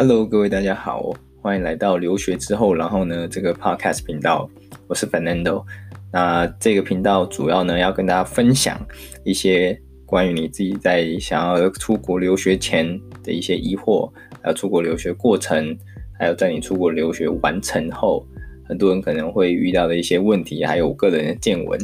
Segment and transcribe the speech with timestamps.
[0.00, 1.12] Hello，各位大家好，
[1.42, 4.48] 欢迎来到留学之后，然后呢，这个 Podcast 频道，
[4.86, 5.64] 我是 Fernando。
[6.12, 8.80] 那这个频道主要呢要跟大家分享
[9.24, 9.76] 一些
[10.06, 12.88] 关于你自己在想要出国留学前
[13.24, 14.08] 的一些疑惑，
[14.40, 15.76] 还有出国留学过程，
[16.16, 18.24] 还有在你出国留学完成后，
[18.68, 21.76] 很多人可能会遇到的一些问题，还有我个人的见闻。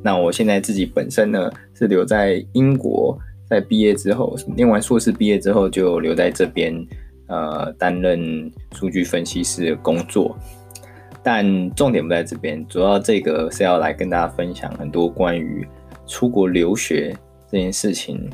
[0.00, 3.18] 那我现在自己本身呢是留在英国，
[3.50, 6.72] 在毕业之后，念完硕士毕业之后就留在这边。
[7.28, 10.36] 呃，担任数据分析师的工作，
[11.22, 15.66] 但重点不在这边，主要这个是要来跟大家分享很多关于
[16.06, 17.14] 出国留学
[17.50, 18.28] 这件事情，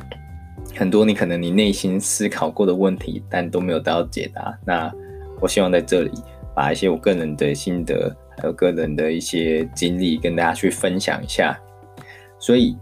[0.77, 4.57] 很多你可能你内心思考过的问题，但都没有得到解答。
[4.65, 4.93] 那
[5.41, 6.13] 我希望在这里
[6.55, 11.59] 把一些我个人的心得，还有个人的一些经历跟大家去分享一下。
[12.39, 12.77] 所以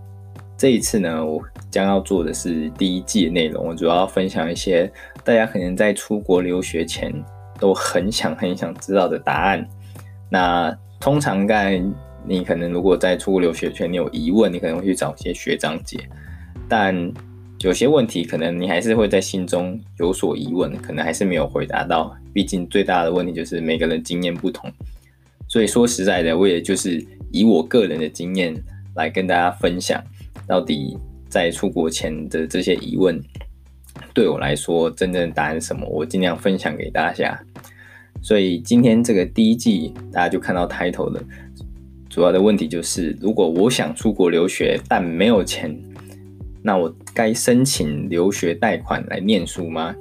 [0.63, 4.89] 这一次呢，我将要做的是第一季的内容，我主要分享一些。
[5.25, 7.13] 大家可能在出国留学前
[7.59, 9.69] 都很想很想知道的答案。
[10.31, 11.83] 那通常在
[12.25, 15.99] 你可能如果在出国留学前你有疑问，你可能会去找一些学长姐。
[16.69, 17.13] 但
[17.59, 22.17] 有些问题可能你还是会在心中有所疑问，可能还是没有回答到。
[22.33, 24.71] 毕竟最大的问题就是每个人经验不同。
[25.49, 28.55] 所以说实在的，我也就是以我个人的经验
[28.95, 30.01] 来跟大家分享，
[30.53, 30.99] 到底
[31.31, 33.19] 在出国前的这些疑问。
[34.13, 35.89] 对我来说，真正的答案是什么？
[35.89, 37.43] 我尽量分享给大家。
[38.21, 41.25] 所以今天这个第一季，大家就看到 title 了。
[42.11, 45.75] 主要的问题就是，如果我想出国留学，但没有钱，
[46.63, 49.95] 那我该申请留学贷款来念书吗？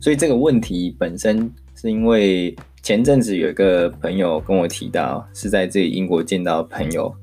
[0.00, 7.14] 所以这个问题本身是因为前阵子有一个朋友跟我提到，是在这里英国见到朋友，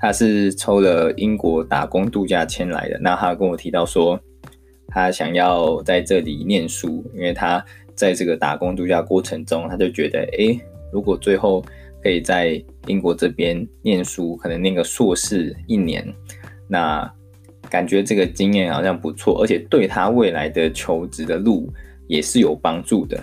[0.00, 2.98] 他是抽了英国打工度假签来的。
[3.00, 4.18] 那他跟我提到说。
[4.92, 10.58] 他想要在这里念书，因为他在这个打工度假过程中，他就觉得，诶，
[10.92, 11.64] 如果最后
[12.02, 16.04] 可以在英国这边念书，可能念个硕士一年，
[16.66, 17.08] 那
[17.68, 21.72] 感觉这个经验好像不错，而且对他未来的求职的路
[22.08, 23.22] 也是有帮助的。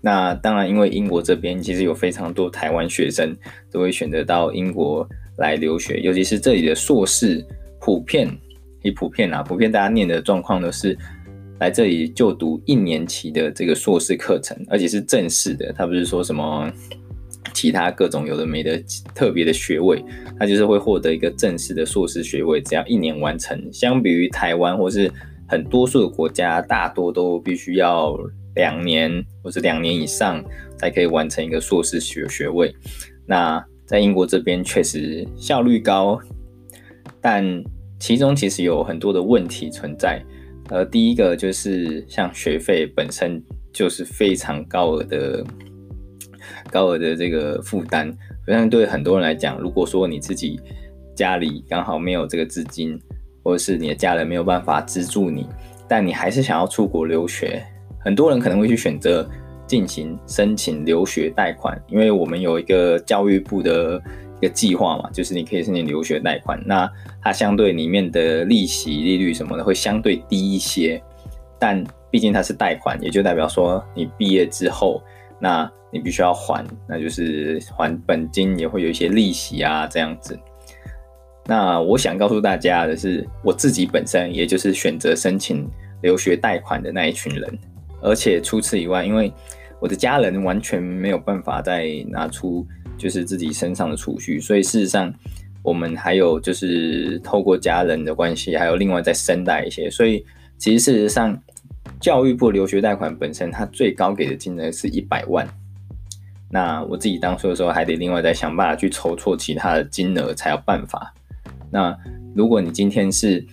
[0.00, 3.36] 那当然，因为英国这边其实有非常多台湾学生
[3.70, 5.06] 都会选择到英国
[5.38, 7.44] 来留学，尤其是这里的硕士
[7.80, 8.28] 普遍。
[8.84, 10.98] 以普遍啊，普遍大家念的状况都是
[11.60, 16.68] 来这里就读一年期的这个硕士课程，而且是正式的，他不是说什么
[17.54, 18.82] 其他各种有的没的
[19.14, 20.04] 特别的学位，
[20.36, 23.72] 他就是会获得一个正式的硕士学位，只要一年完成。
[23.72, 25.08] 相比于台湾或是
[25.46, 28.18] 很多数的国家，大多都必须要
[28.56, 30.44] 两年或是两年以上
[30.76, 32.74] 才可以完成一个硕士学学位。
[33.24, 36.18] 那在英国这边确实效率高，
[37.20, 37.44] 但
[38.00, 40.18] 其中其实有很多的问题存在，
[40.70, 43.38] 呃，第一个就是像学费本身
[43.70, 45.44] 就是非常高额的
[46.70, 48.10] 高额的这个负担，
[48.46, 50.58] 像对很多人来讲，如果说你自己
[51.14, 52.98] 家里刚好没有这个资金，
[53.44, 55.46] 或者是你的家人没有办法资助你，
[55.86, 57.62] 但你还是想要出国留学，
[58.00, 59.28] 很多人可能会去选择
[59.72, 63.98] 进行申请留学贷款，因为我们有一个教育部的。
[64.42, 66.90] 一个计划嘛，就是你可以申请留学贷款，那
[67.22, 71.00] 它相对里面的利息、利率什么的会相对低一些，
[71.60, 71.80] 但
[72.10, 75.00] 毕竟它是贷款，也就代表说你毕业之后，
[75.38, 80.36] 那你必须要还，那就是还本金也会有一些利息啊这样子。
[81.46, 85.64] 那我想告诉大家的是，我自己本身也就是选择申请
[86.00, 87.58] 留学贷款的那一群人，
[88.00, 89.32] 而且除此以外，因为
[89.82, 92.66] 我的家人完全没有办法再拿出。
[92.98, 95.12] 就是自己身上的储蓄，所以事实上，
[95.62, 99.90] 我们还有就是透过家人的关系，还有另外再申贷一些。
[99.90, 100.24] 所以
[100.56, 101.36] 其实事实上，
[101.98, 105.48] 教育部留学贷款本身它最高给的金额是一百万。
[106.48, 111.12] 那我自己当初的时候还得另外再想办法去筹措其他的金额才有办法。
[111.72, 111.96] 那
[112.36, 113.44] 如果你今天是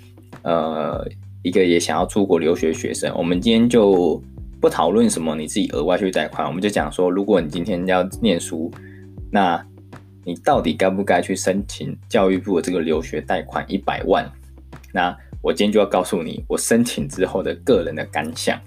[0.44, 1.08] 呃
[1.42, 4.22] 一个也想要出国留学学生，我们今天就
[4.60, 8.72] 不讨论什么你自己额外去贷款，我们就讲说，如果你今天要念书。
[9.32, 9.64] 那
[10.26, 14.28] 你到底该不该去申请教育部的这个留学贷款一百万？
[14.92, 18.60] 那我今天就要告诉你，我申请之后的个人的感想。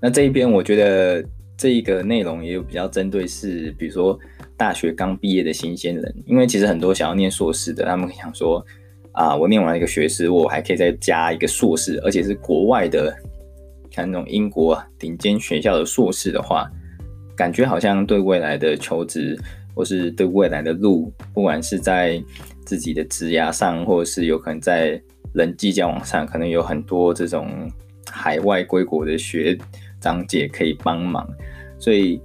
[0.00, 1.22] 那这一边我觉得
[1.54, 4.18] 这一个内容也有比较针对是，比如说
[4.56, 8.64] 大学刚毕业的新鲜人，因为其实很多想要念硕士的，他们想说
[9.12, 13.14] 啊，我念完一个学士，我还可以再加一个硕士，而且是国外的，
[13.96, 16.70] 像那种英国顶尖学校的硕士的话。
[17.34, 19.38] 感觉好像对未来的求职，
[19.74, 22.18] 或是对未来的路，不管是在
[22.64, 24.98] 自己的职涯上，或者是有可能在
[25.34, 27.70] 人际交往上，可能有很多这种
[28.10, 29.54] 海外归国的学
[30.00, 31.28] 长长姐可以帮忙，
[31.78, 32.18] 所以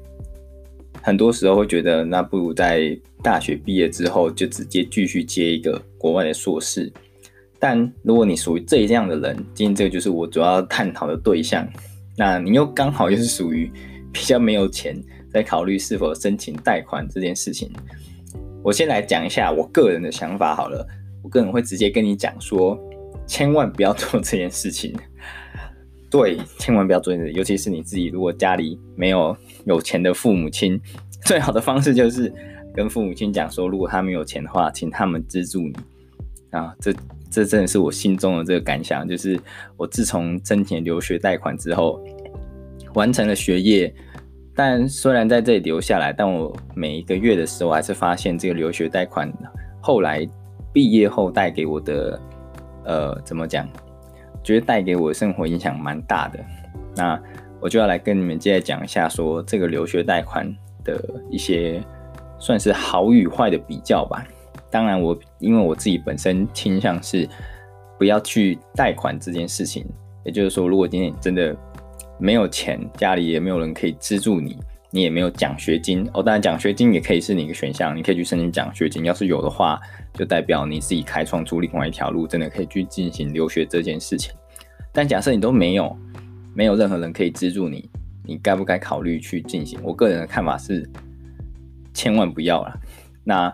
[1.01, 6.89] 很多时候会觉得，那不如在大学毕业之后就直接继续接一个国外的硕士。
[7.61, 11.65] 但如果你属于这样的人，今天这个就是我主要探讨的对象，
[12.17, 13.71] 那你又刚好又是属于
[14.11, 14.99] 比较没有钱，
[15.31, 17.71] 在考虑是否申请贷款这件事情。
[18.63, 20.83] 我先来讲一下我个人的想法好了，
[21.23, 22.75] 我个人会直接跟你讲说，
[23.27, 24.91] 千万不要做这件事情。
[26.09, 30.81] 对，千万不要做这件事，尤其是你自己，如果家里没有有钱的父母亲，
[31.25, 32.33] 最好的方式就是
[32.73, 35.73] 跟父母亲讲说，如果他们有钱的话，请他们资助你。
[36.51, 36.94] 啊，这
[37.30, 39.39] 这真的是我心中的这个感想，就是
[39.77, 42.01] 我自从申请留学贷款之后，
[42.94, 43.94] 完成了学业。
[44.53, 49.31] 但虽然在这里留下来，但我每一个月的时候还是发现这个留学贷款
[49.80, 50.27] 后来
[50.74, 52.19] 毕业后带给我的，
[52.83, 53.68] 呃，怎么讲？
[54.44, 56.39] 觉得带给我的生活影响蛮大的。
[56.95, 57.19] 那
[57.62, 60.45] 我就要来跟你们接着讲一下，说这个留学贷款
[60.83, 61.81] 的一些
[62.38, 64.21] 算是好与坏的比较吧。
[64.71, 67.27] 当然，我因为我自己本身倾向是
[68.00, 69.85] 不要去贷款这件事情，
[70.25, 71.56] 也就是说，如果今天你真的。
[72.23, 74.56] 没有钱，家里也没有人可以资助你，
[74.91, 76.21] 你也没有奖学金哦。
[76.21, 79.03] 当然，奖学金也可以是你一个选项，你可以去申请奖学金。
[79.06, 79.81] 要是有的话，
[80.13, 84.31] 就代表你自己开创出另外一条路，真的可以去进行留学这件事情。
[84.91, 85.97] 但假设你都没有，
[86.53, 87.89] 没有任何人可以资助你，
[88.24, 89.79] 你该不该考虑去进行？
[89.81, 90.88] 我个人的看法是，
[91.91, 92.79] 千万不要了。
[93.24, 93.51] 那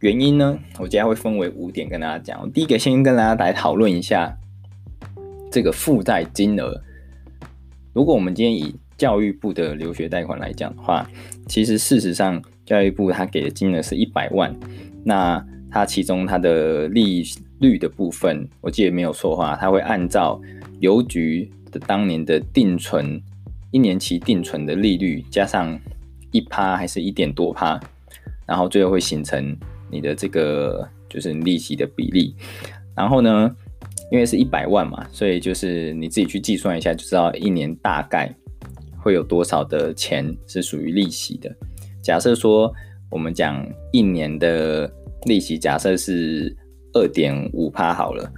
[0.00, 0.56] 原因呢？
[0.78, 2.48] 我今天会分为五点跟大家讲。
[2.52, 4.32] 第一个，先跟大家来讨论一下
[5.50, 6.80] 这个负债金额。
[7.92, 11.10] 如果我们今天以教育部的留学贷款来讲的话，
[11.48, 14.54] 其实事实上教育部它给的金额是一百万，
[15.02, 17.24] 那它其中它的利
[17.58, 20.40] 率的部分，我记得没有错的话，它会按照
[20.78, 23.20] 邮局的当年的定存
[23.72, 25.76] 一年期定存的利率加上
[26.30, 27.80] 一趴还是一点多趴，
[28.46, 29.56] 然后最后会形成
[29.90, 32.34] 你的这个就是利息的比例，
[32.94, 33.54] 然后呢，
[34.10, 38.34] 因为是一百万嘛，所以就是你自己去计算一下，就知道一年大概
[39.00, 41.54] 会有多少的钱是属于利息的。
[42.02, 42.72] 假设说
[43.10, 44.90] 我们讲一年的
[45.26, 46.54] 利息，假设是
[46.92, 48.30] 二点五趴好了，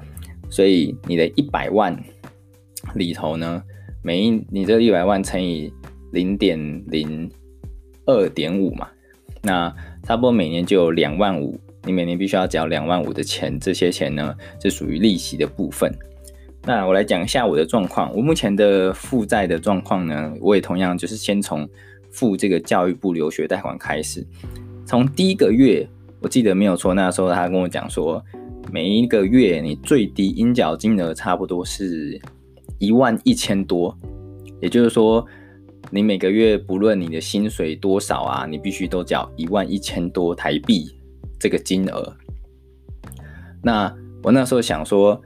[0.51, 1.97] 所以你的一百万
[2.95, 3.63] 里头呢，
[4.03, 5.73] 每一你这一百万乘以
[6.13, 6.59] 零点
[6.89, 7.31] 零
[8.07, 8.89] 二点五嘛，
[9.43, 11.59] 那差不多每年就有两万五。
[11.85, 15.91] 你每年必须要缴两万五的钱，这些钱呢是属于利息的部分。
[16.63, 18.15] 那我来讲一下我的状况。
[18.15, 21.67] 我目前的负债的状况呢，我也同样就是先从
[22.11, 24.27] 付这个教育部留学贷款开始。
[24.85, 25.89] 从第一个月，
[26.21, 28.23] 我记得没有错，那时候他跟我讲说，
[28.71, 32.21] 每一个月你最低应缴金额差不多是
[32.79, 33.97] 一万一千多，
[34.61, 35.27] 也就是说，
[35.91, 40.95] 你每个月不论你的薪水多少啊，你必须都缴一万一千多台币。
[41.39, 42.15] 这个金额，
[43.63, 43.91] 那
[44.23, 45.19] 我那时候想说，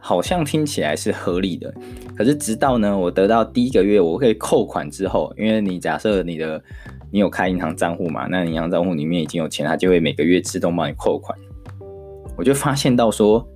[0.00, 1.72] 好像听起来是合理的。
[2.16, 6.60] 可是直到呢，我得到第一个月我可以扣款之后，因为你假设你的
[7.12, 11.38] 你有开银行账户嘛，那银行账户里面已经有钱，它就会每个月自动帮你扣款。
[12.36, 13.48] 我就发现到说，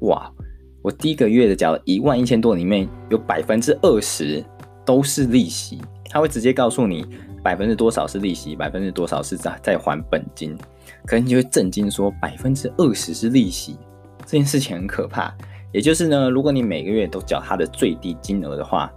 [0.00, 0.32] 哇，
[0.80, 4.42] 我第一个月的缴一万一千多，里面有百分之二十
[4.86, 7.04] 都是利息，它会直接告诉你
[7.42, 10.56] 百分之多少是利息，百分之多少是在在还本金。
[11.04, 13.76] 可能你就会震惊，说百分之二十是利息，
[14.24, 15.34] 这件事情很可怕。
[15.72, 18.90] 也就是呢，如果你每个月都缴它的最低金额的话，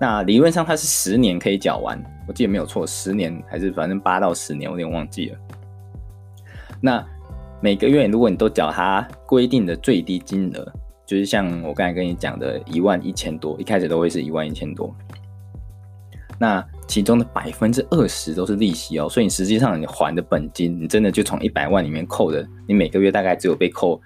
[0.00, 5.38] 那理论上它是十年可以缴完，我记得没有错，十年还是反正八到十年，我有点忘记了。
[6.80, 7.06] 那
[7.60, 10.72] 每个月如果你都缴它规定的最低金额，
[11.06, 14.94] 就是像我刚才跟你讲的一万一千多，一开始都会是一万一千多。
[16.38, 24.00] 那其中的百分之二十都是利息哦，所以你实际上你还的本金，你真的就从一百万里面扣的，你每个月大概只有被扣，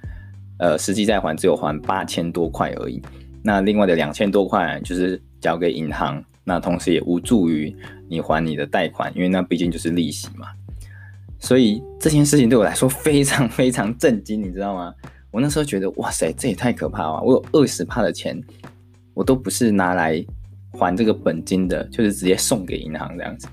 [0.59, 3.03] 呃，实际在还只有还八千多块而已。
[3.43, 7.75] 那另外的两千多块就是交给银行，那同时也无助于
[8.09, 10.47] 你还你的贷款，因为那毕竟就是利息嘛。
[11.39, 14.95] 所以这件事情对我来说非常非常震惊，你知道吗？
[15.31, 17.23] 我那时候觉得哇塞，这也太可怕了！
[17.23, 18.41] 我有二十趴的钱，
[19.15, 20.25] 我都不是拿来。
[20.73, 23.49] 还这个本金的，就是直接送给银行这样子，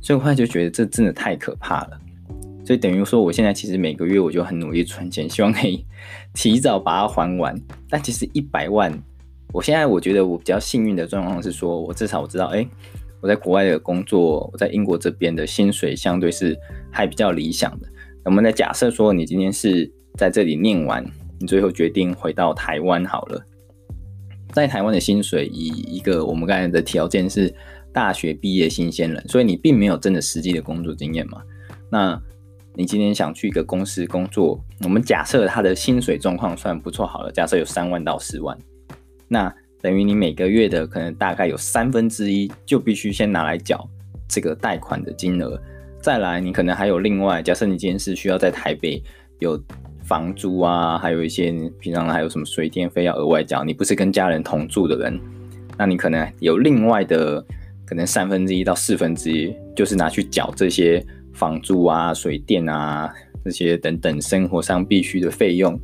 [0.00, 2.00] 所以我后来就觉得这真的太可怕了。
[2.64, 5.86] 所以等于说，我现在其实每个月我就很努力存钱，希望可以
[6.34, 7.54] 提早把它还完。
[7.88, 8.92] 但其实一百万，
[9.52, 12.66] 我现在我觉得我比较幸运的状况是说，我至少我知道，哎，
[13.20, 16.58] 我在国外的工作，我在英国这边的薪水相对是
[16.90, 17.86] 还比较理想的。
[18.24, 21.04] 那我们再假设说，你今天是在这里念完，
[21.38, 23.40] 你最后决定回到台湾好了。
[24.56, 27.54] 在台湾的薪水，以一个我们刚才的条件是
[27.92, 31.42] 大学毕业新鲜人，所以你并没有真的实际的工作经验嘛。
[31.90, 32.18] 那
[32.74, 38.56] 你今天想去一个公司工作，我们假设他的薪水状况算不错好了，假设有三万到四万，
[39.28, 43.86] 那等于你每个月的可能大概有三分之一就必须先拿来缴
[44.26, 45.60] 这个贷款的金额，
[46.00, 49.02] 再来你可能还有另外，假设你今天是需要在台北
[49.38, 49.62] 有。
[50.06, 53.64] 房租啊，还有一些平常还有什么水电费要额外缴。
[53.64, 55.18] 你不是跟家人同住的人，
[55.76, 57.44] 那你可能有另外的
[57.84, 63.12] 可能三分之一到四分之一，就是拿去缴这些房租啊、水电啊
[63.44, 65.76] 这些等等生活上必须的费用。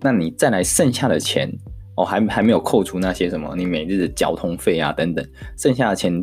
[0.00, 1.52] 那你再来剩下的钱
[1.96, 6.22] 哦，还还没有扣除那些什么你每日的交通费啊等等，剩下的钱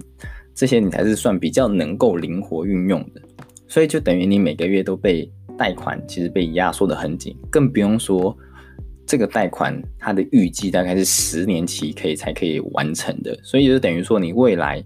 [0.54, 3.22] 这些你才是算比较能够灵活运用的。
[3.68, 5.30] 所以就等于你每个月都被。
[5.58, 8.36] 贷款其实被压缩得很紧，更不用说
[9.06, 14.84] 这个贷款它的预计大概是十年期可以才可以完成的，所以就等于说你未来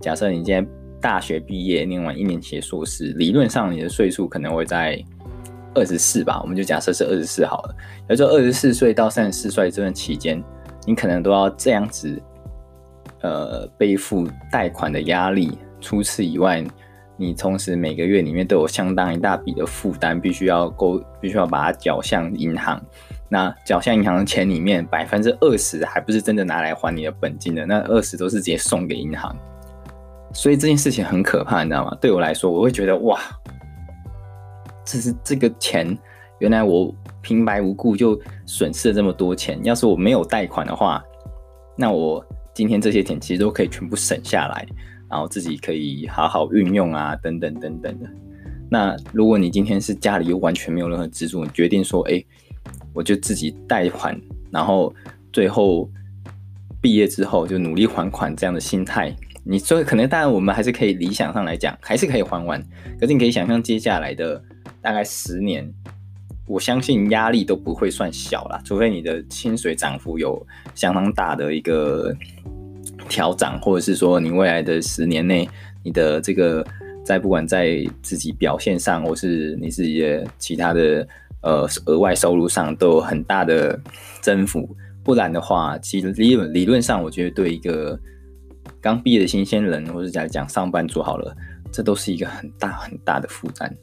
[0.00, 5.02] 假设你现在大学毕业念完一年期的硕士，理论上你的岁数可能会在
[5.74, 7.76] 二十四吧，我们就假设是二十四好了。
[8.08, 10.42] 也就二十四岁到三十四岁这段期间，
[10.86, 12.20] 你可能都要这样子
[13.20, 16.64] 呃背负贷款的压力，除此以外。
[17.16, 22.82] 你同时每个月里面都有相当一大笔的负担，必须要够，必须要把它缴向银行。
[23.28, 29.34] 那缴向银行的钱里面，百分之二十还不是真的拿来还你的本金的，那二十都是直接送给银行。
[30.34, 31.96] 所以这件事情很可怕，你知道吗？
[32.00, 33.20] 对我来说，我会觉得哇，
[34.84, 35.96] 这是这个钱，
[36.40, 39.58] 原来我平白无故就损失了这么多钱。
[39.62, 41.02] 要是我没有贷款的话，
[41.76, 44.66] 那我今天这些钱其实都可以全部省下来。
[45.12, 48.08] 然后自己可以好好运用啊，等等等等的。
[48.70, 52.24] 那如果你今天是家里又完全没有任何资助，你决定说，哎，
[52.94, 54.18] 我就自己贷款，
[54.50, 54.90] 然后
[55.30, 55.86] 最后
[56.80, 59.14] 毕业之后就努力还款这样的心态，
[59.44, 62.58] 你说可能当然我们还是可以理想上来讲还是可以还完，
[62.98, 64.42] 可是你可以想象接下来的
[64.80, 65.70] 大概十年，
[66.46, 72.16] 我相信压力都不会算小啦，除非你的薪水涨幅有相当大的一个。
[73.08, 75.48] 调涨，或者是说你未来的十年内，
[75.82, 76.64] 你的这个
[77.04, 81.06] 在不管在自己表现上，或是你自己的其他的
[81.42, 83.78] 呃额外收入上，都有很大的
[84.20, 84.68] 增幅。
[85.04, 87.98] 不然的话，其实理论理论上，我觉得对一个
[88.80, 91.36] 刚毕业的新鲜人，或者讲讲上班族好了，
[91.72, 93.74] 这都是一个很大很大的负担。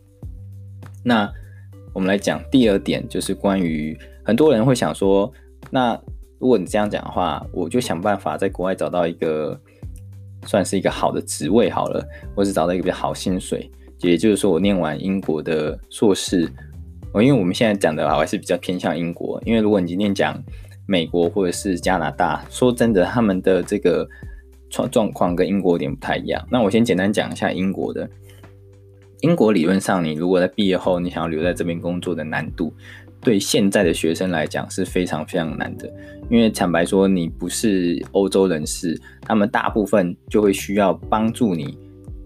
[1.03, 1.32] 那
[1.94, 5.32] 我们来讲第二点，就是关于很多人会想说，
[5.70, 6.00] 那。
[6.39, 9.60] 如果你这样讲的话，我就想办法在国外找到一个
[10.46, 12.03] 算是一个好的职位好了，
[12.34, 13.69] 或是找到一个比较好薪水。
[14.00, 16.50] 也就是说，我念完英国的硕士，
[17.12, 19.41] 我因为我们现在讲的话还是比较偏向英国。
[19.46, 20.41] 因为如果你今天讲
[20.86, 24.08] 美国或者是加拿大，说真的，他们的这个
[24.69, 26.41] 状状况跟英国有点不太一样。
[26.50, 28.10] 那我先简单讲一下英国的。
[29.19, 32.74] 英国理论上，你如果在毕业后你想要留在这边工作的难度。
[33.21, 35.91] 对现在的学生来讲是非常非常难的，
[36.29, 41.77] 因为坦白说，你不是欧洲人士，他们大部分就会需要帮助你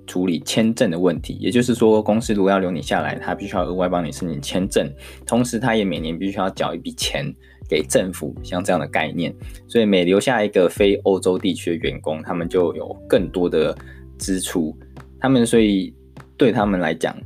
[0.06, 1.36] 处理签证的问题。
[1.40, 4.88] 也就是说，公司如果要留你下来，他必须要额外帮你申请签证，
[5.26, 7.26] 同时他也每年必须要缴一笔钱
[7.68, 9.34] 给政府，像这样的概念。
[9.68, 13.76] 所以每留下一个非欧洲地区的员工，他们就有更多的
[14.20, 14.78] 支出。
[15.20, 15.92] 他们所以
[16.38, 17.18] 对他们来讲。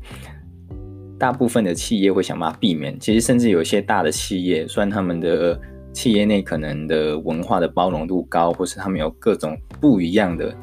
[1.20, 5.60] 大部分的企业会想办法避免，其实甚至有一些大的企业，虽然他们的
[5.92, 10.56] 企业内可能的文化的包容度高，或是他们有各种不一样的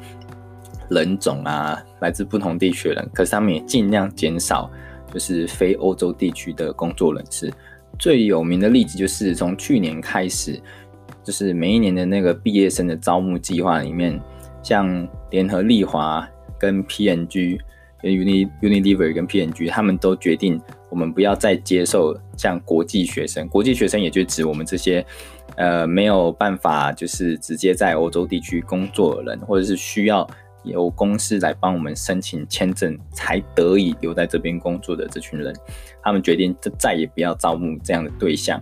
[0.89, 4.71] 人种啊，来自不同地区的人，可是他们也尽量减少
[5.11, 7.51] 就是非欧洲地区的工作人士。
[7.97, 10.61] 最有名的例子就是从去年开始，
[11.23, 14.19] 就是每一年的那个毕业生的招募计划里面，
[14.63, 16.25] 像联合利华
[16.57, 17.59] 跟 PNG
[18.05, 18.23] P&G。
[18.23, 23.47] Uni Unilever 跟 PNG 他们都决定，我们不要再接受像国际学生。
[23.47, 25.03] 国际学生也就指我们这些，
[25.55, 30.27] 呃，没有办法就是直接在欧洲地区工作的人，或者是需要
[30.63, 35.51] 由公司来帮我们申请签证才得以留在这边工作的这群人。
[36.03, 38.61] 他们决定就再也不要招募这样的对象。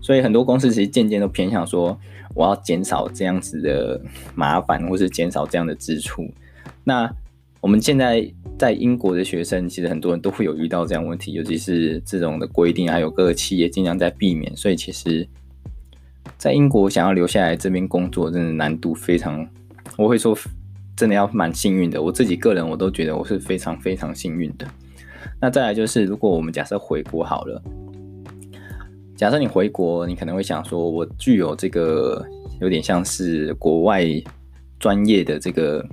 [0.00, 1.96] 所以很多公司其实渐渐都偏向说，
[2.34, 4.00] 我要减少这样子的
[4.34, 6.28] 麻烦，或是减少这样的支出。
[6.82, 7.08] 那
[7.62, 8.28] 我们现在
[8.58, 14.54] 在英国的学生，其实很多人都会有遇到这样问题，尤其是这种的规定，还有各个企业尽量在避免。
[14.56, 15.24] 所以，其实，
[16.36, 19.48] 在英国想要留下来这边工作，真的难度非常，
[19.96, 20.36] 我会说，
[20.96, 22.02] 真的要蛮幸运的。
[22.02, 24.66] 我自己个人，我都觉得我是非常非常幸运的。
[25.40, 27.62] 那再来就是，如果我们假设回国好了，
[29.14, 32.26] 假设你回国，你可能会想说，我具有这个
[32.60, 34.04] 有点像是国外
[34.80, 35.86] 专业的这个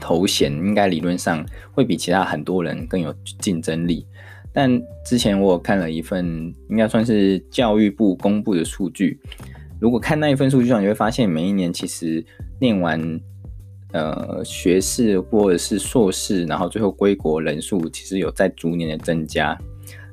[0.00, 4.06] 头衔，应该理论上会比其他很多人更有竞争力。
[4.52, 6.26] 但之前我有看了一份，
[6.70, 9.20] 应该算是教育部公布的数据。
[9.78, 12.24] 如果看那一份数据上，你会发现每一年其实
[12.58, 13.20] 念完
[13.92, 19.58] 呃学士或者是硕士，然后最后归国人数其实有在逐年的增加。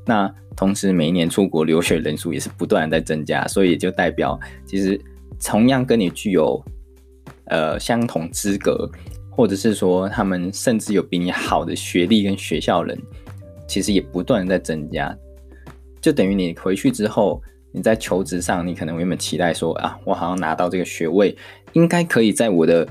[0.05, 5.00] 那同时每一年出国留学人数也是不断的在增加，所以也就代表其实
[5.41, 6.62] 同样跟你具有
[7.46, 8.91] 呃相同资格，
[9.35, 12.97] 或者是说他们甚至有比你好的学历跟学校人，
[13.67, 15.15] 其实也不断在增加。
[16.01, 17.41] 就等于你回去之后。
[17.75, 21.35] 你在求职上，你可能原本期待说啊，我好像拿到这个学位，
[21.71, 22.87] 应该可以在我的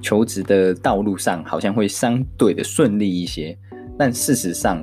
[0.00, 3.54] 求职的道路上，好像会相对的顺利一些。
[3.98, 4.82] 但事实上，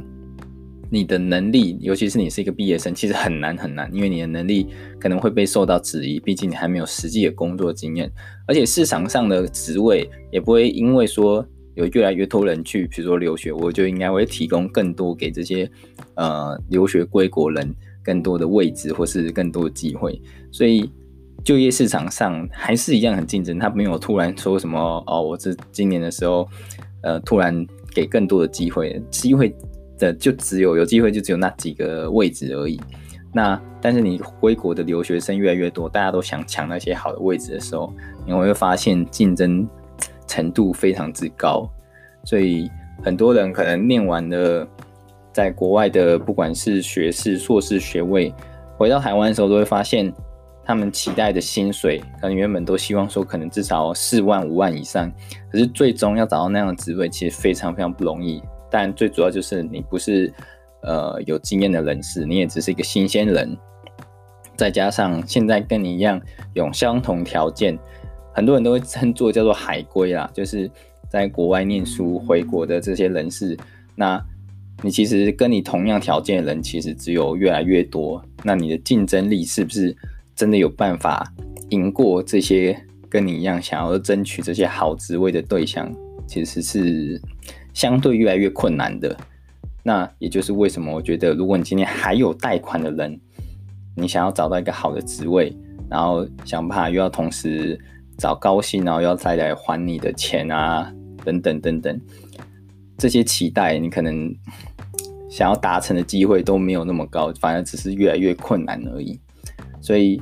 [0.96, 4.68] 你的能力，尤其是你是一个毕业生，其实很难很难，因为你的能力
[5.00, 8.10] 可能会被受到质疑，毕竟你还没有实际的工作经验，
[8.48, 15.70] 而且市场上的职位也不会因为说有越来越多人去，比如说留学，我就应该会提供更多给这些
[16.16, 17.76] 呃留学归国人。
[18.06, 20.22] 更多的位置或是更多的机会，
[20.52, 20.88] 所以
[21.44, 23.58] 就业市场上还是一样很竞争。
[23.58, 26.48] 他没有突然说什么哦，我这今年的时候，
[27.02, 29.52] 呃，突然给更多的机会，机会
[29.98, 32.80] 的就只有有机会就只有那几个位置而已。
[33.34, 37.94] 那但是你归国的留学生越来越多，大家都想抢那些好的位置的时候，
[38.26, 39.68] 你会发现竞争
[40.28, 41.70] 程度非常之高，
[42.24, 42.70] 所以
[43.04, 44.68] 很多人可能念完了。
[45.34, 48.34] 在国外的不管是学士、硕士学位，
[48.78, 50.10] 回到台湾的时候，都会发现
[50.64, 55.12] 他们期待的薪水，可能原本都希望说可能至少四万、五万以上，
[55.52, 58.42] 可是最终要找到那样的职位，其实非常非常不容易。
[58.70, 60.32] 但最主要就是你不是
[60.82, 63.58] 呃有经验的人士，你也只是一个新鲜人，
[64.56, 66.22] 再加上现在跟你一样
[66.54, 67.78] 有相同条件，
[68.34, 70.70] 很多人都会称作叫做海归啦，就是
[71.10, 73.58] 在国外念书回国的这些人士，
[73.96, 74.22] 那。
[74.84, 78.22] 你其实跟你同样条件的人，其实只有越来越多。
[78.44, 79.96] 那你的竞争力是不是
[80.36, 81.26] 真的有办法
[81.70, 82.78] 赢过这些
[83.10, 85.90] 跟你一样想要争取这些好职位的对象？
[86.28, 87.20] 其实是
[87.76, 89.16] 相对越来越困难的。
[89.84, 93.22] 那也就是为什么我觉得，如果你今天还有贷款的人，
[93.96, 95.56] 你想要找到一个好的职位，
[95.88, 97.80] 然后想办法又要同时
[98.18, 100.92] 找高薪，然后又要再来还你的钱啊，
[101.24, 102.02] 等等等等。
[102.98, 104.34] 这些期待，你可能
[105.30, 109.20] 想要达成的机会都没有那么高，反而只是越来越困难而已。
[109.82, 110.20] 所以，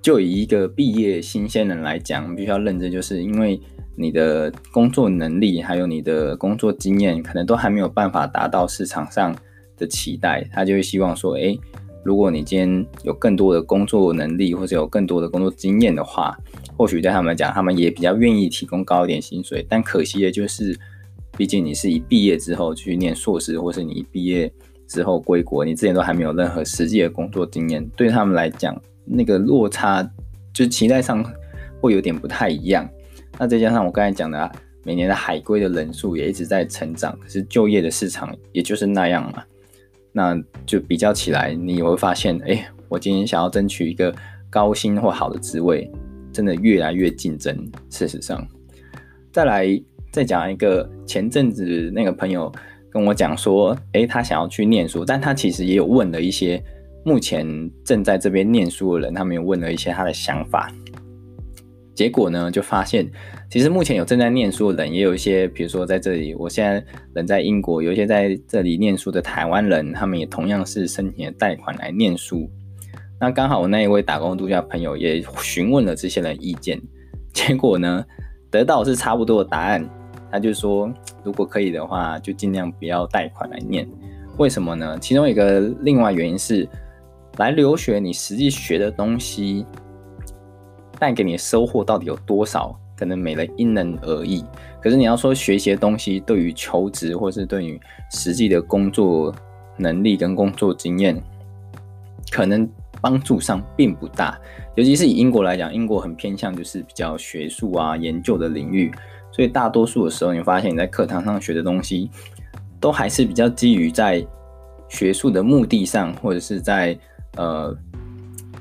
[0.00, 3.60] 就以一个毕业新鲜人来讲，必须要认真，就是因为
[4.00, 9.36] 你的工作能力还有你的工作经验，可能都还没有办法达到市场上
[9.76, 11.58] 的期待，他就会希望说，诶。
[12.02, 16.34] 如果你今天有更多的工作能力，或者有更多的工作经验的话，
[16.74, 19.66] 或许对他们来讲，他们也比较愿意提供高一点薪水。
[19.68, 20.74] 但可惜的就是，
[21.36, 24.50] 毕竟你是一毕业之后去念硕士，或是你一毕业
[24.88, 30.10] 之后归国，你之前都还没有任何实际的工作经验，对他们来讲，那个落差
[30.54, 31.22] 就期待上
[31.82, 32.88] 会有点不太一样。
[33.38, 39.42] 那再加上我刚才讲的啊，每年的海归的人数也一直在成长，可是就业的市场也就是那样嘛。
[40.12, 44.12] 那就比较起来，你会发现，哎，我今天想要争取一个
[44.50, 45.88] 高薪或好的职位，
[46.32, 47.56] 真的越来越竞争。
[47.90, 48.44] 事实上，
[49.32, 52.52] 再来再讲一个，前阵子那个朋友
[52.90, 56.60] 跟我讲说，哎，他想要去念书，但他其实也有问了一些
[57.04, 60.72] 目前正在这边念书的人，他们有问了一些他的想法。
[62.00, 63.06] 结果呢，就发现
[63.50, 66.82] 其实目前有正在念书的人，也有一些，比如说在这里，我现在
[67.12, 72.50] 人在英国，有一些在这里念书的台湾人，他们也同样是申请了贷款来念书。
[73.20, 76.80] 那刚好我那一位打工度假朋友也询问了这些人意见，
[77.34, 78.02] 结果呢，
[78.50, 79.86] 得到是差不多的答案。
[80.32, 80.90] 他就说，
[81.22, 83.86] 如果可以的话，就尽量不要贷款来念。
[84.38, 84.96] 为什么呢？
[84.98, 86.66] 其中一个另外原因是，
[87.36, 89.66] 来留学你实际学的东西。
[91.00, 92.78] 带给你收获到底有多少？
[92.94, 94.44] 可能每人因人而异。
[94.78, 97.80] 可是你要说学习的东西对于求职，或是对于
[98.12, 99.34] 实际的工作
[99.78, 101.18] 能力跟工作经验，
[102.30, 102.68] 可能
[103.00, 104.38] 帮助上并不大。
[104.74, 108.92] 尤其是以英国来讲，英国很偏向就是比较学术啊、研究的领域，
[109.32, 112.10] 所以大多数的时候，你发现你在课堂上学的东西，
[112.78, 114.22] 都还是比较基于在
[114.90, 116.98] 学术的目的上，或者是在
[117.38, 117.74] 呃。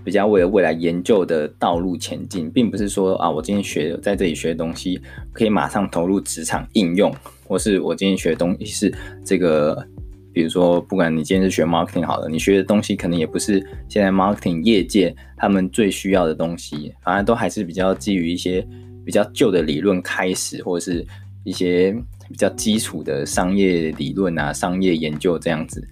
[0.03, 5.01] 比较为了未来研究的道路前进，并不是说啊，我今天学在这里学的东西
[5.33, 7.13] 可以马上投入职场应用，
[7.47, 8.93] 或是我今天学的东西是
[9.25, 9.85] 这个
[10.31, 18.65] 比如说，不管你今天是学 marketing 好了，你学的东西可能也不是现在 marketing 业界他们最需要的东西，反而都还是比较基于一些
[19.03, 21.05] 比较旧的理论开始，或者是
[21.43, 21.91] 一些
[22.29, 25.85] 比较基础的商业理论啊、商业研究这样子。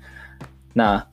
[0.71, 1.03] 那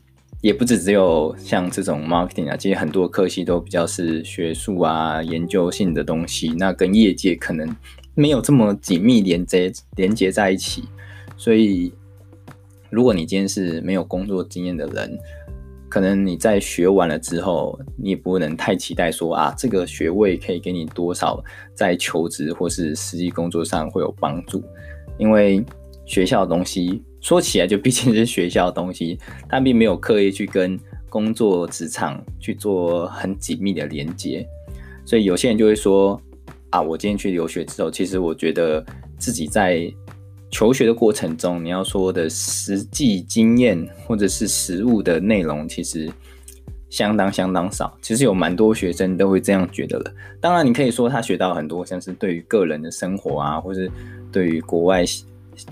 [0.45, 7.75] 也不只只有像这种 marketing 啊，其实很多科系都比较是学术啊、研究性的东西，那跟业界可能
[8.15, 10.85] 没有这么紧密连接连接在一起。
[11.39, 11.91] 所以，
[12.91, 15.19] 如果你今天是没有工作经验的人，
[15.89, 24.63] 可能你在学完了之后，你也不能太期待说啊，这个学位可以给你多少在求职或是实际工作上会有帮助，
[25.17, 25.65] 因为
[26.05, 27.03] 学校的东西。
[27.25, 34.47] 说起来就毕竟是学校的东西， 但并没有刻意去跟工作职场去做很紧密的连接，
[35.07, 36.21] 所以有些人就会说
[36.69, 38.85] 啊，我今天去留学之后，其实我觉得
[39.17, 39.91] 自己在
[40.51, 46.13] 求学的过程中，你要说的实际经验或者是实务的内容，其实
[46.91, 47.97] 相当相当少。
[48.03, 50.13] 其实有蛮多学生都会这样觉得了。
[50.43, 53.91] 当然，你可以说他学到很多，像是对于个人的生活啊，或是
[54.31, 55.03] 对于国外。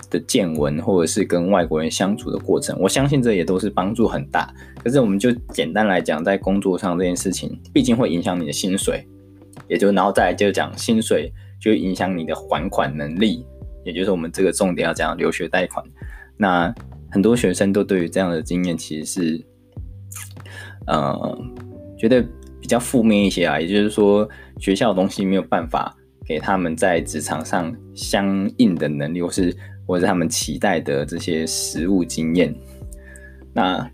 [0.09, 4.53] 的见闻，或者是跟外国人相处的过程，我相信这也都是帮助很大。
[4.83, 9.07] 可是，我们就简单来讲，在工作上这件事情，毕竟会影响你的薪水，
[9.67, 13.45] 也就然后再来就讲薪水就影响你的还款能力，
[13.85, 15.85] 也就是我们这个重点要讲留学贷款。
[16.37, 16.73] 那
[17.11, 19.45] 很多学生都对于这样的经验其实是，
[20.87, 21.37] 呃，
[21.97, 22.21] 觉得
[22.59, 23.59] 比较负面一些啊。
[23.59, 24.27] 也就是说，
[24.59, 29.55] 学校的东西没有办法给他们在职场上相应的能力，或是。
[29.85, 32.53] 或者他们期待的这些实物经验，
[33.53, 33.89] 那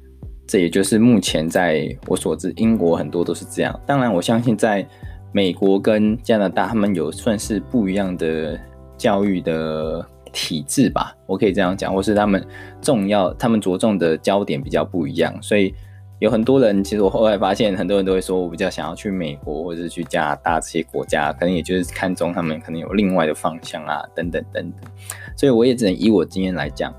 [0.48, 3.80] 这也就是目前在我所知，英国很多都是这样。
[3.86, 4.88] 当然，我相信在
[5.32, 8.60] 美国跟加拿大，他们有算是不一样的
[8.98, 12.46] 教育的体制吧，我可以这样讲，或是他们
[12.82, 15.74] 重要，他们着重的焦点比较不一样，所以。
[16.20, 24.92] 有很多人，其实我后来发现，很多人都会说，我比较想要去美国或者是去加拿大这些国家，可能也就是看中他们可能有另外的方向啊，等等等等。
[25.36, 26.94] 所以我也只能以我经验来讲，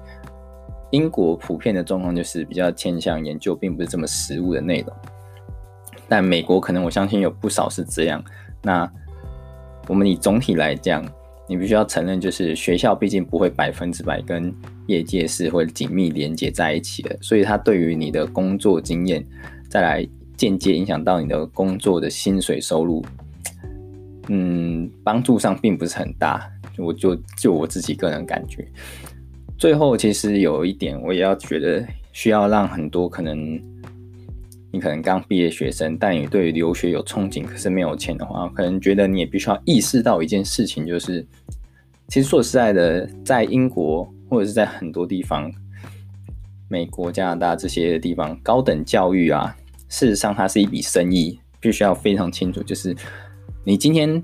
[0.90, 4.96] 英国普遍的状况就是比较偏向研究，并不是这么实务的内容。
[6.08, 8.24] 但美国可能我相信有不少是这样。
[8.62, 8.90] 那
[9.86, 11.04] 我们以总体来讲。
[11.48, 14.54] 你必须要承认，就是学校毕竟不会百分之百跟
[14.90, 19.24] 业界是会紧密连接在一起的，所以它对于你的工作经验，
[19.68, 23.04] 再来间接影响到你的工作的薪水收入，
[24.28, 26.46] 嗯，帮助上并不是很大。
[26.76, 28.66] 我就就我自己个人感觉，
[29.56, 33.58] 最后其实有一点，我也要觉得需要让很多可能。
[34.72, 41.26] 你可能刚毕业学生，但你对于留学有憧憬，可是没有钱的话，可能觉得你也必须要意识到一件事情，就是
[42.06, 45.52] 其实说实在的，在英国或者是在很多地方，
[46.68, 49.54] 美国、加拿大这些地方，高等教育啊，
[49.88, 52.96] 事实上它是一笔生意，必须要非常清楚，就是
[53.64, 54.22] 你今天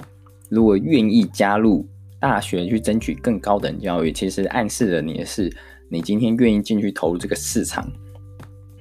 [0.48, 1.86] 如果愿意加入
[2.18, 5.54] 大学去争取更高等教育，其实暗示了你的是，
[5.90, 7.86] 你今天愿意进去投入这个市场，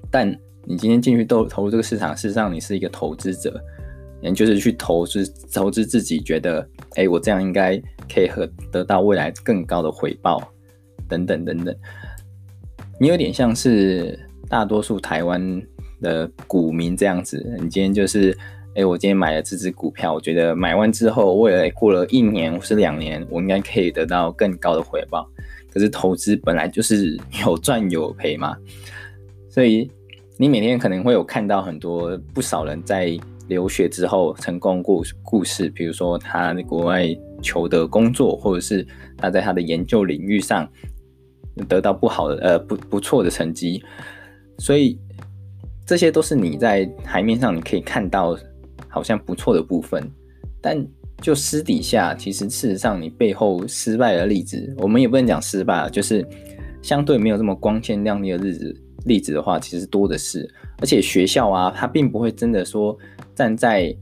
[0.10, 0.34] 但。
[0.68, 3.64] 你今天进去投投入这个市场，事实上你是一个投资者，
[4.20, 7.80] 你就是去投资投资自己觉得，哎、我这样应该
[8.12, 10.42] 可以和得到未来更高的回报，
[11.08, 11.76] 等等等等。
[13.00, 15.62] 你有点像是大多数台湾
[16.02, 18.38] 的股民这样子，你今天就是，
[18.76, 25.30] 哎、我今天买了这只股票，我觉得买完之后，未来过了一年或是两年，我应该可以得到更高的回报。
[25.72, 28.56] 可是投资本来就是有赚有赔嘛，
[29.50, 29.92] 所以。
[30.38, 37.08] 你每天可能会有看到很多不少人在留学之后成功故故事，比如说他在国外
[37.42, 40.70] 求得工作，或者是他在他的研究领域上
[41.68, 43.84] 得到不好的呃不不错的成绩，
[44.58, 45.00] 所以
[45.86, 48.38] 这些都是你在台面上你可以看到
[48.88, 50.10] 好像不错的部分，
[50.62, 50.86] 但
[51.22, 56.28] 就私底下其实事实上你背后失败的例子，我们也不能讲失败，就是
[56.82, 58.82] 相对没有这么光鲜亮丽的日子。
[59.06, 62.98] 例子的话，其实多的是，而且学校啊，他并不会真的说
[63.36, 63.96] 站在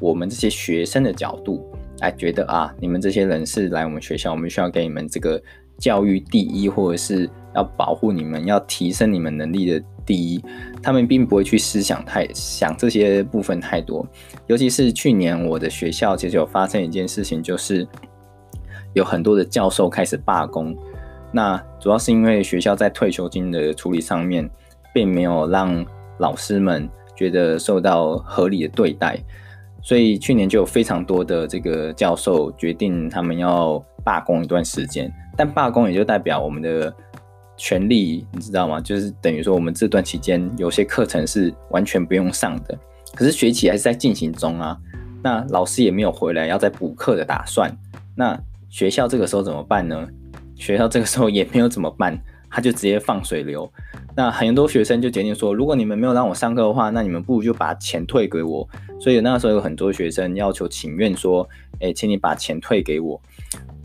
[0.00, 1.64] 我们这些学生的角度
[2.00, 5.42] 来觉得啊，你们这些人是来我们学校，我们需要给你们这个
[5.80, 10.40] 教育第一，或者是要保护你们，要提升你们能力的第一。
[10.82, 14.06] 他们并不会去思想太想这些部分太多。
[14.46, 17.86] 尤其是去年我的学校其实有发生一件事情，就是
[18.92, 20.76] 有很多的教授开始罢工。
[21.32, 24.48] 那主要是因为学校在退休金的处理上面，
[24.92, 25.84] 并没有让
[26.18, 29.18] 老师们觉得受到合理的对待，
[29.82, 35.12] 所以去年就有非常多的这个教授决定他们要罢工一段时间。
[35.36, 36.94] 但罢工也就代表我们的
[37.56, 38.80] 权利，你知道吗？
[38.80, 42.78] 就是等于说，我们这段期间有些课程是完全不用上的，
[43.14, 44.76] 可是学期还是在进行中啊。
[45.22, 47.70] 那老师也没有回来要再补课的打算。
[48.14, 48.38] 那
[48.68, 50.06] 学校这个时候怎么办呢？
[50.56, 52.18] 学校这个时候也没有怎么办，
[52.50, 53.70] 他就直接放水流。
[54.16, 58.68] 那很多学生就决定说，如果你们没有让我上课的话，那你们不如就把钱退给我。
[58.98, 63.20] 所以那时候有很多学生要求请愿说，诶，请你把钱退给我。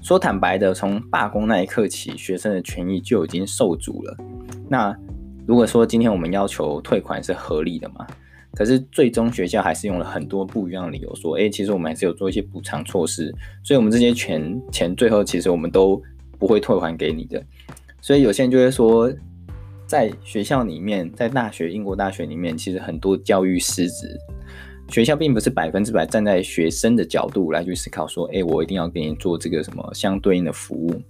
[0.01, 4.17] 说坦白的，从罢工那一刻起，学生的权益就已经受阻了。
[4.67, 4.95] 那
[5.47, 8.05] 如果说今天我们要求退款是合理的嘛？
[8.53, 16.01] 可是最终学校还是用了很多不一样的理由说，诶，其实我们还是有做一些补偿措施，所以我们这些钱钱最后其实我们都
[16.39, 17.43] 不会退还给你的。
[18.05, 19.11] 所以有些人就会说，
[19.87, 24.15] 在学校里面，在大学英国大学里面，其实很多教育失职。
[24.89, 31.01] 学校并不是百分之百站在学生的角度来去思考，说，诶，我一定要给你做这个什么相对应的服务。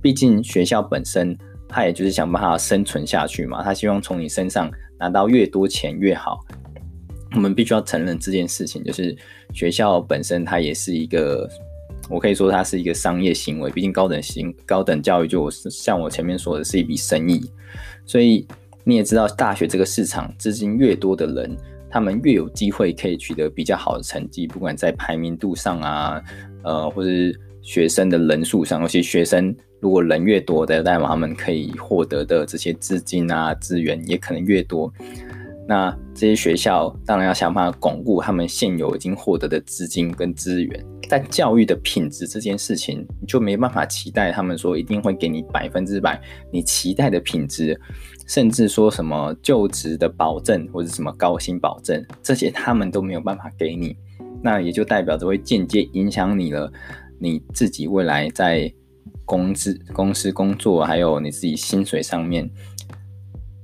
[0.00, 1.36] 毕竟学校本身，
[1.68, 6.38] 他也就是想办法生存下去嘛，他希望从你身上拿到越多钱越好。
[7.34, 9.16] 我们必须要承认这件事情，就是
[9.52, 11.50] 学校本身它也是一个，
[12.08, 13.70] 我可以说它是一个商业行为。
[13.70, 17.50] 毕竟高等行高等教育，就是像我前面说的，是一笔生意。
[18.04, 18.46] 所以
[18.84, 21.56] 你也知道，大学这个市场资金越多的人。
[21.88, 26.22] 他们越有机会可以取得比较好的成绩，不管在排名度上啊，
[26.62, 34.92] 呃，或是学生的人数上，尤其学生如果人越多的，代表他们可以获得的这些资金啊资源也可能越多。
[35.66, 46.20] 那这些学校当然要想办法巩固他们现有已经获得的资金跟资源，但教育的品质这件事情，你就没办法期待他们说一定会给你百分之百
[46.52, 47.80] 你期待的品质。
[48.26, 53.96] 甚至说什么就职的保证或者什么高薪保证，这些他们都没有办法给你，
[54.42, 56.68] 那也就代表着会间接影响你了，
[57.20, 58.68] 你自己未来在
[59.24, 62.50] 公司公司工作，还有你自己薪水上面，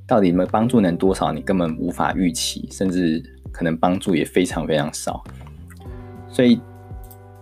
[0.07, 5.25] 到底能帮助能多少，你根本无法预期，甚至可能帮助也非常非常少。
[6.29, 6.61] 所以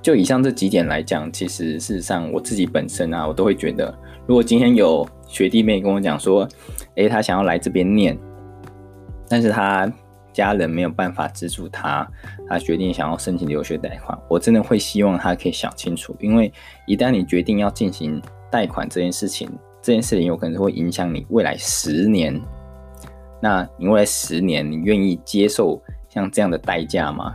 [0.03, 3.95] 就以上这几点来讲，其实事实上我自己本身啊，我都会觉得，
[4.27, 6.49] 如果今天有学弟妹跟我讲说，
[6.95, 8.19] 诶，他想要来这边念，
[9.29, 9.93] 但是他
[10.33, 12.09] 家人没有办法资助他，
[12.49, 14.19] 他决定想要申请留学贷款。
[14.29, 16.51] 我真的会希望他可以想清楚，因为
[16.87, 19.51] 一旦你决定要进行贷款这件事情，
[19.83, 22.41] 这件事情有可能会影响你未来十年。
[23.43, 27.35] 那你未来十年，你愿意接受像这样的代价吗？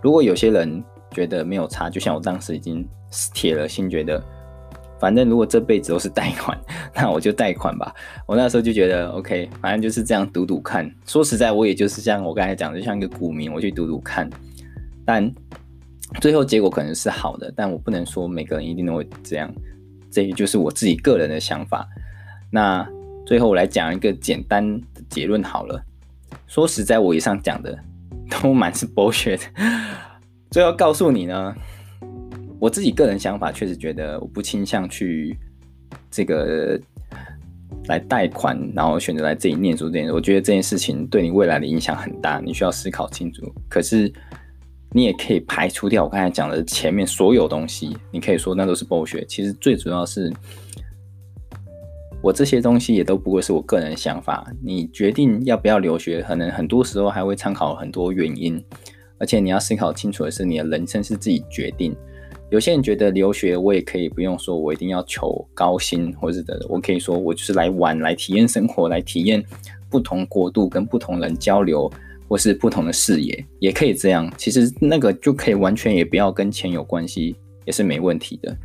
[0.00, 2.86] 如果有些人觉得没有差，就像我当时已经
[3.34, 4.22] 铁了心，觉得。
[5.00, 6.58] 反正如果这辈子都是贷款，
[6.92, 7.94] 那我就贷款吧。
[8.26, 10.92] 我那时候就觉得 OK，反正就是这样赌赌看。
[11.06, 14.28] 说实在，我也就是像我刚才讲的，就像一个股民，我去赌赌看。
[15.04, 15.32] 但
[16.20, 19.48] 最后结果可能是好的，但我不能说每个人一定都会这样。
[20.10, 21.86] 这也就是我自己个人的想法。
[22.50, 22.84] 那
[23.24, 25.80] 最后我来讲一个简单的结论好了。
[26.48, 27.78] 说实在，我以上讲的
[28.28, 29.44] 都蛮是博学的。
[30.50, 31.54] 最后告诉你呢。
[32.60, 35.38] 我自己个人想法确实觉得，我不倾向去
[36.10, 36.76] 这个
[37.84, 40.12] 来贷款，然后选择来这里念书这件事。
[40.12, 43.48] 我觉得这件事情对你未来的影响很大，你需要思考清楚。
[43.68, 44.12] 可是
[44.90, 49.24] 你也可以排除掉我刚才讲的前面所有东西，你可以说那都是 bullshit。
[49.26, 50.32] 其实最主要是
[52.20, 54.44] 我这些东西也都不过是我个人想法。
[54.60, 58.60] 你决定要不要留学，可能很多时候还会参考很多原因，
[59.18, 61.94] 而且你要思考清楚的是，你的人生是自己决定。
[62.50, 69.44] 有些人觉得留学我也可以不用说，我一定要求高薪或者的，我可以说我就是来玩，来体验生活，来体验
[69.90, 71.90] 不同国度跟不同人交流，
[72.26, 74.32] 或是不同的视野，也可以这样。
[74.38, 78.56] 其实那个就可以完全也不要跟钱有关系，也是没问题的。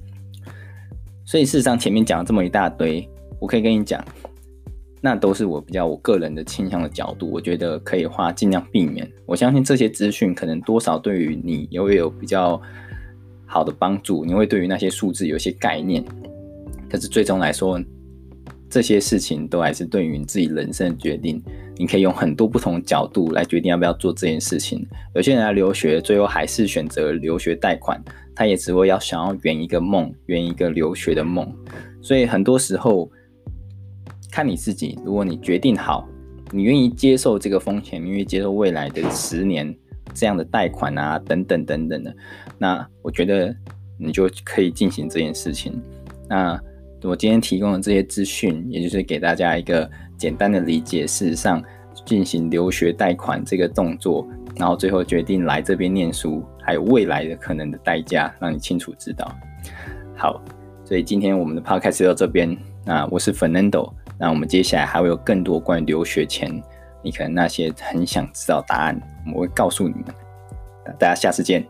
[1.25, 3.05] 所以事实上前面讲了这么一大堆，
[3.39, 4.01] 我可以跟你讲，
[5.03, 9.07] 那都是我比较我个人的倾向的角度，我觉得可以话尽量避免。
[9.27, 12.59] 我相信这些资讯可能多少对于你也会有比较。
[13.45, 16.03] 好的帮助，你会对于那些数字有一些概念，
[16.89, 17.79] 可是最终来说，
[18.67, 21.39] 这些事情都还是对于你自己人生的决定。
[21.77, 24.83] 你可以用很多不同角度来决定要不要做这件事情。
[25.13, 31.47] 有些人来留学，最后还是选择留学贷款，他也只会要想要圆一个梦，圆一个留学的梦。
[32.01, 33.11] 所以很多时候，
[34.33, 34.97] 看你自己。
[35.05, 36.09] 如果你决定好，
[36.51, 39.71] 你愿意接受这个风险，你愿意接受未来的十年。
[40.13, 42.15] 这样的贷款啊，等等等等的，
[42.59, 43.55] 那我觉得
[43.97, 45.81] 你就可以进行这件事情。
[46.29, 46.59] 那
[47.01, 51.07] 我今天提供的这些资讯，也就是给大家一个简单的理解。
[51.07, 51.63] 事实上，
[52.05, 59.35] 进行留学贷款这个动作，然后最后决定来这边念书，还有未来的可能的代价，让你清楚知道。
[60.15, 60.43] 好，
[60.83, 62.55] 所以今天我们的 podcast 到这边。
[62.85, 63.91] 那我是 Fernando。
[64.23, 66.49] 那我们接下来还会有更多关于留学前
[67.01, 70.05] 你可能那些很想知道答案，我们会告诉你们。
[70.97, 71.61] 大家下次见。